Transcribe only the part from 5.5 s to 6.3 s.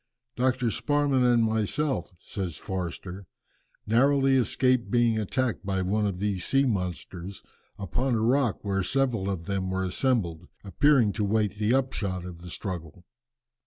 by one of